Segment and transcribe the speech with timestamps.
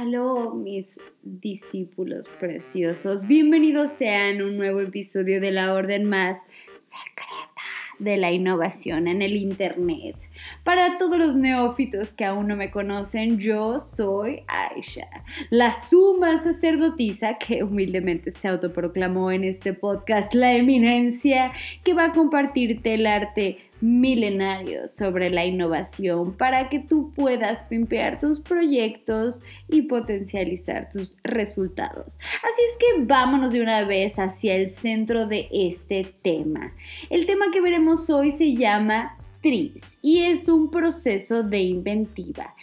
[0.00, 3.26] Aló, mis discípulos preciosos.
[3.26, 6.38] Bienvenidos sean a un nuevo episodio de la Orden Más
[6.78, 7.60] Secreta
[7.98, 10.16] de la innovación en el Internet.
[10.64, 15.06] Para todos los neófitos que aún no me conocen, yo soy Aisha,
[15.50, 21.52] la suma sacerdotisa que humildemente se autoproclamó en este podcast la eminencia
[21.84, 28.18] que va a compartirte el arte milenario sobre la innovación para que tú puedas pimpear
[28.18, 32.18] tus proyectos y potencializar tus resultados.
[32.18, 36.72] Así es que vámonos de una vez hacia el centro de este tema.
[37.08, 42.54] El tema que veremos hoy se llama TRIS y es un proceso de inventiva.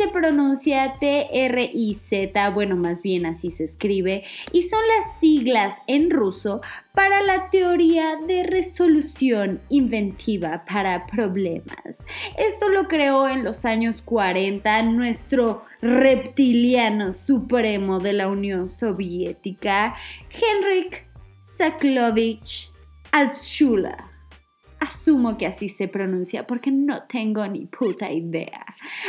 [0.00, 6.62] Se pronuncia T-R-I-Z, bueno, más bien así se escribe, y son las siglas en ruso
[6.94, 12.06] para la teoría de resolución inventiva para problemas.
[12.38, 19.96] Esto lo creó en los años 40 nuestro reptiliano supremo de la Unión Soviética,
[20.30, 21.06] Henrik
[21.42, 22.72] Saklovich
[23.12, 24.09] Altshuler.
[24.80, 28.64] Asumo que así se pronuncia porque no tengo ni puta idea.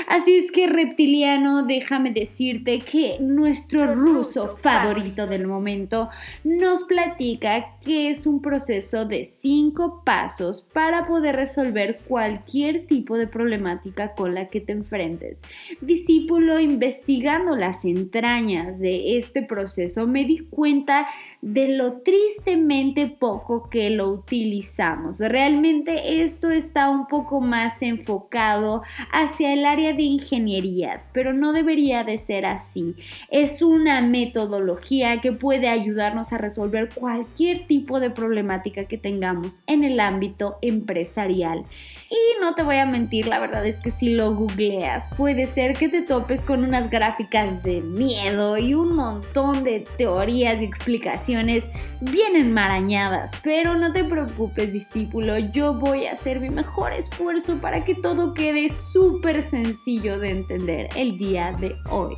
[0.10, 6.10] Así es que reptiliano, déjame decirte que nuestro ruso favorito del momento
[6.44, 13.28] nos platica que es un proceso de cinco pasos para poder resolver cualquier tipo de
[13.28, 15.42] problemática con la que te enfrentes.
[15.80, 21.08] Discípulo, investigando las entrañas de este proceso, me di cuenta
[21.42, 25.20] de lo tristemente poco que lo utilizamos.
[25.20, 32.04] Realmente esto está un poco más enfocado hacia el área de ingenierías, pero no debería
[32.04, 32.96] de ser así.
[33.30, 39.84] Es una metodología que puede ayudarnos a resolver cualquier tipo de problemática que tengamos en
[39.84, 41.66] el ámbito empresarial.
[42.10, 45.78] Y no te voy a mentir, la verdad es que si lo googleas, puede ser
[45.78, 51.70] que te topes con unas gráficas de miedo y un montón de teorías y explicaciones
[52.02, 53.32] bien enmarañadas.
[53.44, 58.34] Pero no te preocupes, discípulo, yo voy a hacer mi mejor esfuerzo para que todo
[58.34, 62.16] quede súper sencillo de entender el día de hoy.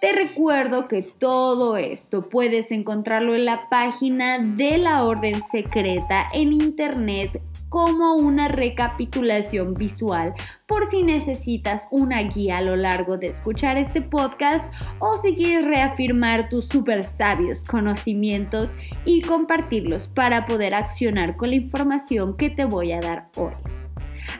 [0.00, 6.52] Te recuerdo que todo esto puedes encontrarlo en la página de la Orden Secreta en
[6.52, 10.34] internet como una recapitulación visual
[10.66, 15.64] por si necesitas una guía a lo largo de escuchar este podcast o si quieres
[15.64, 22.64] reafirmar tus super sabios conocimientos y compartirlos para poder accionar con la información que te
[22.64, 23.52] voy a dar hoy.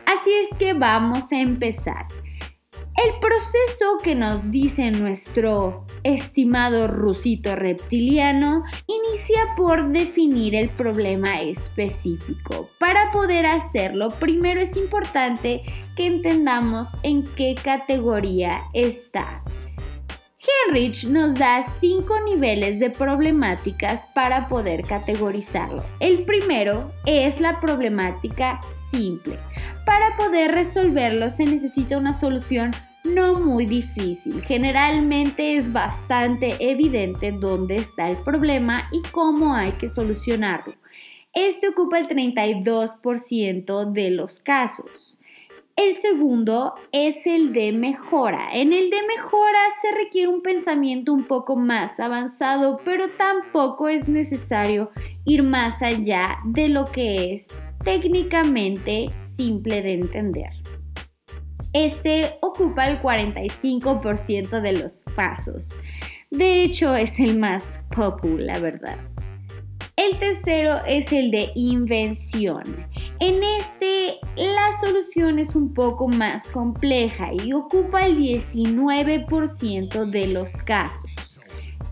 [0.06, 2.06] Así es que vamos a empezar.
[2.96, 12.70] El proceso que nos dice nuestro estimado rusito reptiliano inicia por definir el problema específico.
[12.78, 15.62] Para poder hacerlo, primero es importante
[15.94, 19.42] que entendamos en qué categoría está.
[20.68, 25.84] Henrich nos da cinco niveles de problemáticas para poder categorizarlo.
[26.00, 28.60] El primero es la problemática
[28.90, 29.38] simple.
[29.84, 32.72] Para poder resolverlo se necesita una solución
[33.04, 34.42] no muy difícil.
[34.42, 40.74] Generalmente es bastante evidente dónde está el problema y cómo hay que solucionarlo.
[41.32, 45.18] Este ocupa el 32% de los casos.
[45.76, 48.48] El segundo es el de mejora.
[48.50, 54.08] En el de mejora se requiere un pensamiento un poco más avanzado, pero tampoco es
[54.08, 54.90] necesario
[55.26, 60.50] ir más allá de lo que es técnicamente simple de entender.
[61.74, 65.78] Este ocupa el 45% de los pasos.
[66.30, 68.98] De hecho, es el más popular, la verdad.
[69.96, 72.62] El tercero es el de invención.
[73.18, 80.58] En este, la solución es un poco más compleja y ocupa el 19% de los
[80.58, 81.10] casos.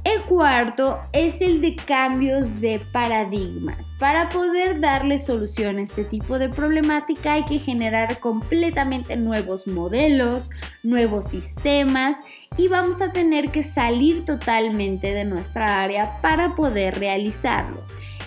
[0.05, 3.95] El cuarto es el de cambios de paradigmas.
[3.99, 10.51] Para poder darle solución a este tipo de problemática hay que generar completamente nuevos modelos,
[10.83, 12.19] nuevos sistemas
[12.59, 17.81] y vamos a tener que salir totalmente de nuestra área para poder realizarlo.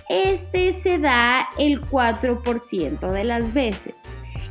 [0.10, 3.96] Este se da el 4% de las veces.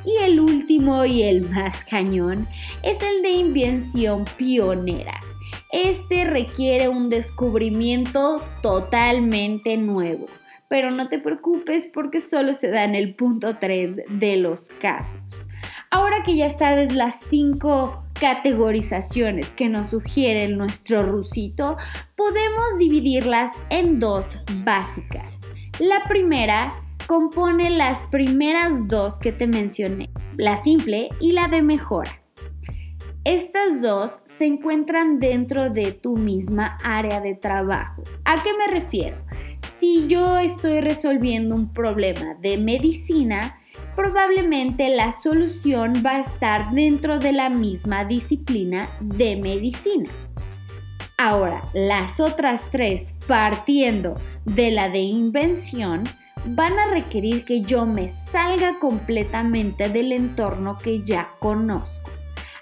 [0.05, 2.47] Y el último y el más cañón
[2.83, 5.19] es el de invención pionera
[5.73, 10.27] este requiere un descubrimiento totalmente nuevo,
[10.69, 15.49] pero no te preocupes porque solo se da en el punto 3 de los casos.
[15.91, 21.77] Ahora que ya sabes las 5 categorizaciones que nos sugiere nuestro rusito,
[22.17, 25.51] podemos dividirlas en dos básicas.
[25.79, 26.69] La primera
[27.07, 32.26] compone las primeras dos que te mencioné, la simple y la de mejora.
[33.27, 38.05] Estas dos se encuentran dentro de tu misma área de trabajo.
[38.25, 39.17] ¿A qué me refiero?
[39.81, 43.59] Si yo estoy resolviendo un problema de medicina,
[43.97, 50.09] probablemente la solución va a estar dentro de la misma disciplina de medicina.
[51.19, 54.15] Ahora, las otras tres, partiendo
[54.45, 56.05] de la de invención,
[56.45, 62.13] van a requerir que yo me salga completamente del entorno que ya conozco.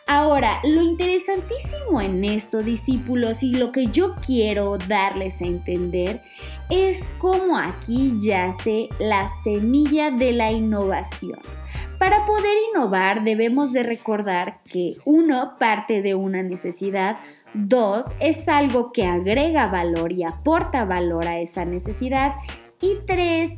[0.07, 6.21] Ahora, lo interesantísimo en esto, discípulos, y lo que yo quiero darles a entender
[6.69, 11.39] es cómo aquí yace la semilla de la innovación.
[11.99, 17.17] Para poder innovar debemos de recordar que uno parte de una necesidad,
[17.55, 22.35] dos es algo que agrega valor y aporta valor a esa necesidad
[22.79, 23.53] y tres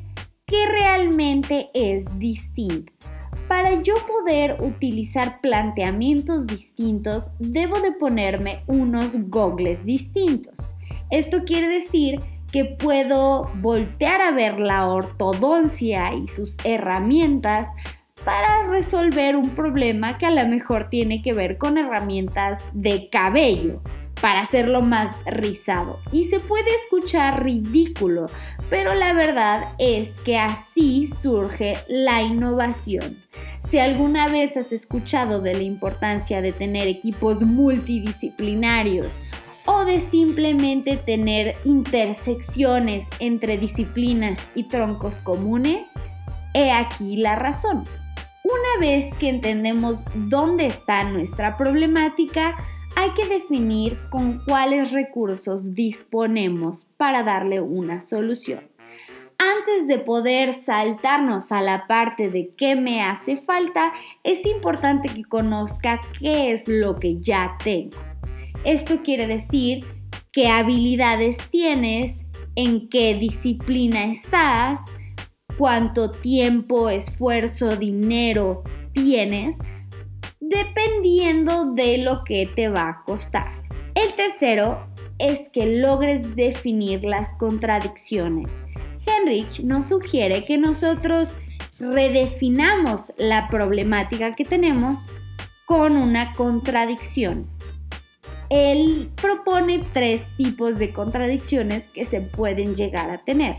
[0.47, 3.16] que realmente es distinto.
[3.49, 10.55] Para yo poder utilizar planteamientos distintos, debo de ponerme unos gogles distintos.
[11.11, 12.21] Esto quiere decir
[12.51, 17.69] que puedo voltear a ver la ortodoncia y sus herramientas
[18.25, 23.81] para resolver un problema que a lo mejor tiene que ver con herramientas de cabello
[24.21, 26.01] para hacerlo más rizado.
[26.13, 28.27] Y se puede escuchar ridículo,
[28.71, 33.19] pero la verdad es que así surge la innovación.
[33.61, 39.19] Si alguna vez has escuchado de la importancia de tener equipos multidisciplinarios
[39.67, 45.89] o de simplemente tener intersecciones entre disciplinas y troncos comunes,
[46.55, 47.85] he aquí la razón.
[48.45, 52.55] Una vez que entendemos dónde está nuestra problemática,
[52.97, 58.69] hay que definir con cuáles recursos disponemos para darle una solución.
[59.39, 63.93] Antes de poder saltarnos a la parte de qué me hace falta,
[64.25, 67.99] es importante que conozca qué es lo que ya tengo.
[68.65, 69.85] Esto quiere decir
[70.33, 74.81] qué habilidades tienes, en qué disciplina estás,
[75.59, 79.59] cuánto tiempo, esfuerzo, dinero tienes
[80.49, 83.63] dependiendo de lo que te va a costar.
[83.95, 84.87] El tercero
[85.19, 88.61] es que logres definir las contradicciones.
[89.07, 91.37] Henrich nos sugiere que nosotros
[91.79, 95.09] redefinamos la problemática que tenemos
[95.65, 97.49] con una contradicción.
[98.49, 103.57] Él propone tres tipos de contradicciones que se pueden llegar a tener.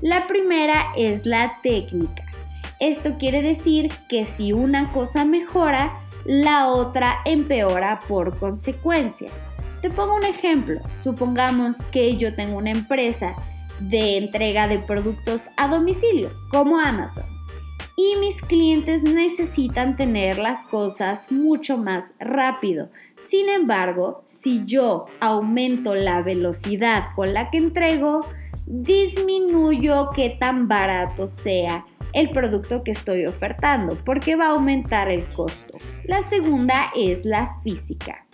[0.00, 2.24] La primera es la técnica.
[2.80, 5.92] Esto quiere decir que si una cosa mejora,
[6.24, 9.30] la otra empeora por consecuencia.
[9.80, 10.80] Te pongo un ejemplo.
[10.90, 13.34] Supongamos que yo tengo una empresa
[13.80, 17.24] de entrega de productos a domicilio, como Amazon.
[17.96, 22.88] Y mis clientes necesitan tener las cosas mucho más rápido.
[23.16, 28.20] Sin embargo, si yo aumento la velocidad con la que entrego,
[28.66, 31.84] disminuyo qué tan barato sea
[32.14, 35.76] el producto que estoy ofertando porque va a aumentar el costo.
[36.04, 38.26] La segunda es la física.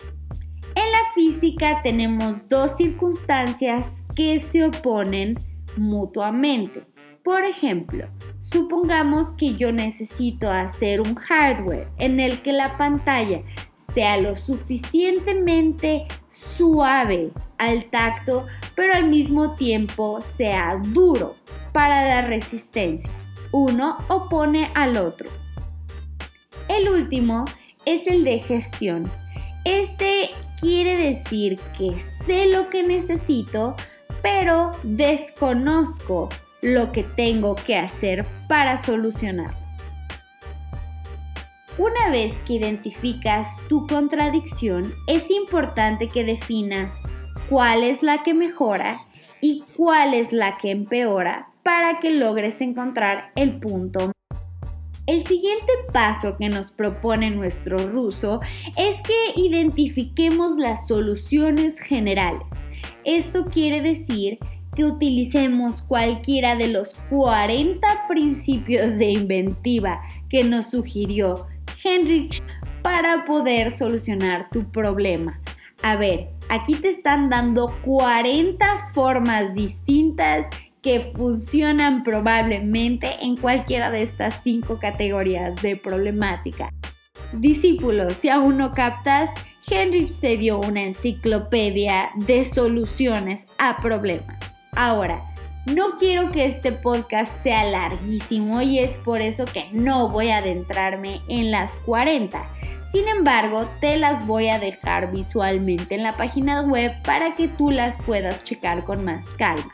[0.75, 5.37] En la física tenemos dos circunstancias que se oponen
[5.75, 6.85] mutuamente.
[7.23, 8.07] Por ejemplo,
[8.39, 13.43] supongamos que yo necesito hacer un hardware en el que la pantalla
[13.75, 18.45] sea lo suficientemente suave al tacto,
[18.75, 21.35] pero al mismo tiempo sea duro
[21.73, 23.11] para la resistencia
[23.51, 25.29] uno opone al otro.
[26.67, 27.45] El último
[27.85, 29.11] es el de gestión.
[29.65, 30.29] Este
[30.59, 33.75] quiere decir que sé lo que necesito,
[34.21, 36.29] pero desconozco
[36.61, 39.59] lo que tengo que hacer para solucionarlo.
[41.77, 46.93] Una vez que identificas tu contradicción, es importante que definas
[47.49, 49.01] cuál es la que mejora
[49.39, 54.11] y cuál es la que empeora para que logres encontrar el punto.
[55.07, 58.39] El siguiente paso que nos propone nuestro ruso
[58.77, 62.47] es que identifiquemos las soluciones generales.
[63.03, 64.37] Esto quiere decir
[64.75, 71.47] que utilicemos cualquiera de los 40 principios de inventiva que nos sugirió
[71.83, 72.41] Henrich
[72.81, 75.41] para poder solucionar tu problema.
[75.83, 80.45] A ver, aquí te están dando 40 formas distintas
[80.81, 86.73] que funcionan probablemente en cualquiera de estas cinco categorías de problemática.
[87.33, 89.29] Discípulos, si aún no captas,
[89.67, 94.39] Henry te dio una enciclopedia de soluciones a problemas.
[94.71, 95.21] Ahora,
[95.65, 100.37] no quiero que este podcast sea larguísimo y es por eso que no voy a
[100.37, 102.43] adentrarme en las 40,
[102.83, 107.71] Sin embargo, te las voy a dejar visualmente en la página web para que tú
[107.71, 109.71] las puedas checar con más calma.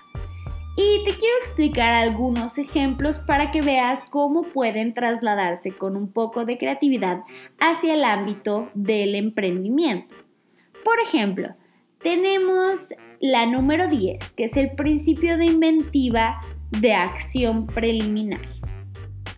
[0.80, 6.46] Y te quiero explicar algunos ejemplos para que veas cómo pueden trasladarse con un poco
[6.46, 7.24] de creatividad
[7.60, 10.16] hacia el ámbito del emprendimiento.
[10.86, 11.56] Por ejemplo,
[12.04, 18.48] tenemos la número 10, que es el principio de inventiva de acción preliminar.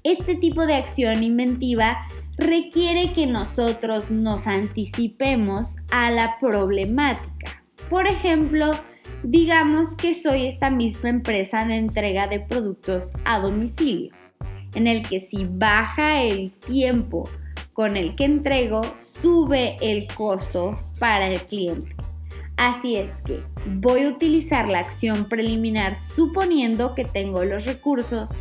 [0.03, 2.05] Este tipo de acción inventiva
[2.37, 7.63] requiere que nosotros nos anticipemos a la problemática.
[7.89, 8.73] Por ejemplo,
[9.23, 14.11] digamos que soy esta misma empresa de entrega de productos a domicilio,
[14.75, 17.23] en el que si baja el tiempo
[17.73, 21.95] con el que entrego, sube el costo para el cliente.
[22.57, 28.31] Así es que voy a utilizar la acción preliminar suponiendo que tengo los recursos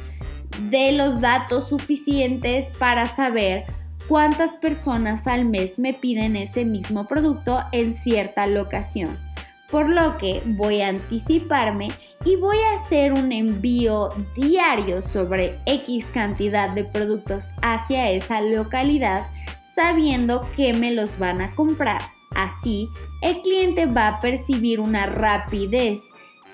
[0.71, 3.63] de los datos suficientes para saber
[4.09, 9.28] cuántas personas al mes me piden ese mismo producto en cierta locación.
[9.71, 11.91] Por lo que voy a anticiparme
[12.25, 19.27] y voy a hacer un envío diario sobre X cantidad de productos hacia esa localidad
[19.75, 22.01] sabiendo que me los van a comprar.
[22.35, 22.89] Así,
[23.23, 26.01] el cliente va a percibir una rapidez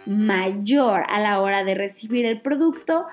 [0.07, 3.07] mayor a la hora de recibir el producto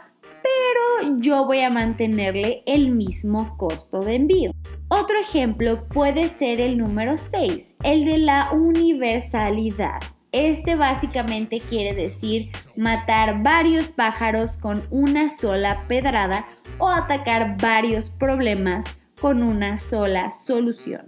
[0.43, 4.51] pero yo voy a mantenerle el mismo costo de envío.
[4.88, 10.01] Otro ejemplo puede ser el número 6, el de la universalidad.
[10.31, 18.86] Este básicamente quiere decir matar varios pájaros con una sola pedrada o atacar varios problemas
[19.19, 21.07] con una sola solución.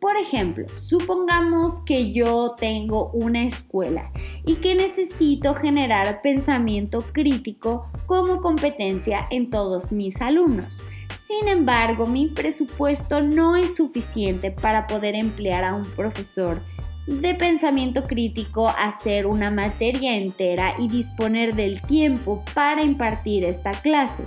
[0.00, 4.12] Por ejemplo, supongamos que yo tengo una escuela
[4.44, 10.80] y que necesito generar pensamiento crítico como competencia en todos mis alumnos.
[11.16, 16.60] Sin embargo, mi presupuesto no es suficiente para poder emplear a un profesor
[17.06, 24.24] de pensamiento crítico hacer una materia entera y disponer del tiempo para impartir esta clase.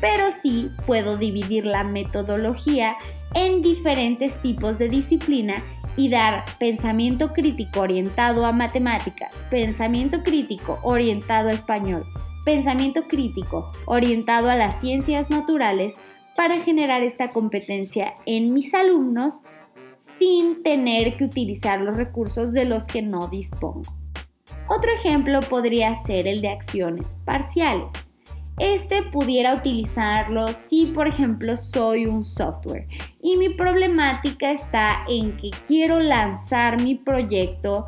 [0.00, 2.96] Pero sí puedo dividir la metodología
[3.34, 5.62] en diferentes tipos de disciplina
[5.96, 12.04] y dar pensamiento crítico orientado a matemáticas, pensamiento crítico orientado a español,
[12.44, 15.96] pensamiento crítico orientado a las ciencias naturales
[16.36, 19.42] para generar esta competencia en mis alumnos
[19.96, 23.82] sin tener que utilizar los recursos de los que no dispongo.
[24.68, 28.11] Otro ejemplo podría ser el de acciones parciales.
[28.62, 32.86] Este pudiera utilizarlo si, por ejemplo, soy un software
[33.20, 37.86] y mi problemática está en que quiero lanzar mi proyecto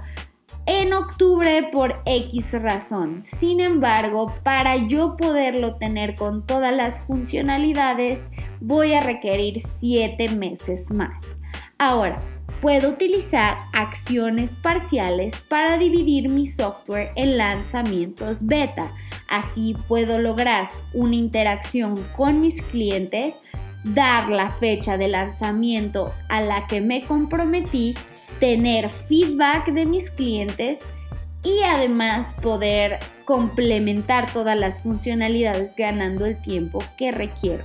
[0.67, 3.23] en octubre por X razón.
[3.23, 10.91] Sin embargo, para yo poderlo tener con todas las funcionalidades, voy a requerir 7 meses
[10.91, 11.39] más.
[11.79, 12.19] Ahora,
[12.61, 18.91] puedo utilizar acciones parciales para dividir mi software en lanzamientos beta.
[19.35, 23.35] Así puedo lograr una interacción con mis clientes,
[23.83, 27.97] dar la fecha de lanzamiento a la que me comprometí,
[28.39, 30.83] tener feedback de mis clientes
[31.43, 37.65] y además poder complementar todas las funcionalidades ganando el tiempo que requiero.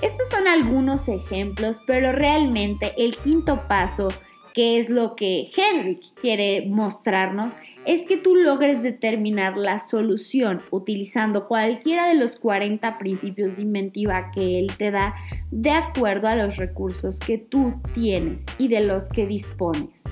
[0.00, 4.08] Estos son algunos ejemplos, pero realmente el quinto paso,
[4.52, 7.56] que es lo que Henrik quiere mostrarnos,
[7.86, 14.30] es que tú logres determinar la solución utilizando cualquiera de los 40 principios de inventiva
[14.34, 15.14] que él te da
[15.50, 20.04] de acuerdo a los recursos que tú tienes y de los que dispones.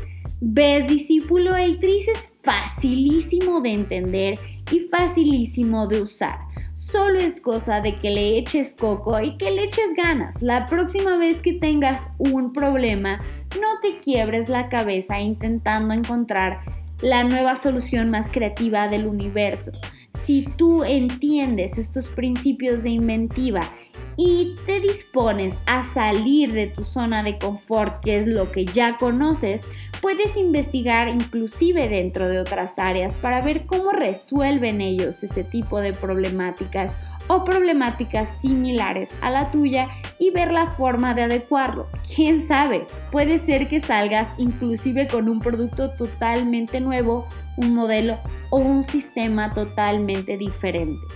[0.42, 1.54] ¿Ves, discípulo?
[1.54, 4.38] El tris es facilísimo de entender
[4.72, 6.38] y facilísimo de usar.
[6.72, 10.40] Solo es cosa de que le eches coco y que le eches ganas.
[10.40, 13.20] La próxima vez que tengas un problema,
[13.60, 16.60] no te quiebres la cabeza intentando encontrar
[17.02, 19.72] la nueva solución más creativa del universo.
[20.12, 23.60] Si tú entiendes estos principios de inventiva
[24.16, 28.96] y te dispones a salir de tu zona de confort, que es lo que ya
[28.96, 29.66] conoces,
[30.00, 35.92] puedes investigar inclusive dentro de otras áreas para ver cómo resuelven ellos ese tipo de
[35.92, 36.96] problemáticas
[37.28, 39.88] o problemáticas similares a la tuya
[40.18, 41.86] y ver la forma de adecuarlo.
[42.14, 42.86] ¿Quién sabe?
[43.12, 47.28] Puede ser que salgas inclusive con un producto totalmente nuevo,
[47.60, 48.18] un modelo
[48.50, 51.06] o un sistema totalmente diferente.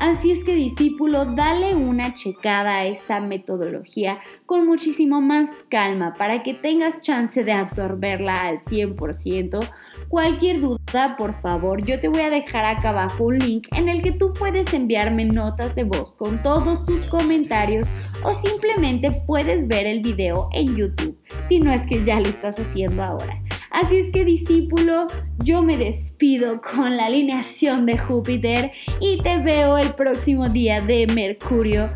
[0.00, 6.42] Así es que discípulo, dale una checada a esta metodología con muchísimo más calma para
[6.42, 9.60] que tengas chance de absorberla al 100%.
[10.08, 14.00] Cualquier duda, por favor, yo te voy a dejar acá abajo un link en el
[14.00, 17.88] que tú puedes enviarme notas de voz con todos tus comentarios
[18.24, 22.58] o simplemente puedes ver el video en YouTube, si no es que ya lo estás
[22.58, 23.38] haciendo ahora.
[23.70, 25.06] Así es que discípulo,
[25.38, 31.06] yo me despido con la alineación de Júpiter y te veo el próximo día de
[31.06, 31.90] Mercurio,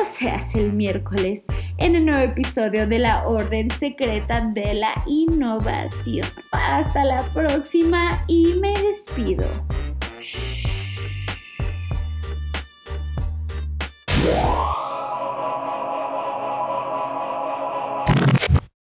[0.00, 1.46] o sea, el miércoles,
[1.78, 6.26] en el nuevo episodio de la Orden Secreta de la Innovación.
[6.52, 9.46] Hasta la próxima y me despido.